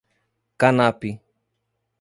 [0.59, 1.11] Canapi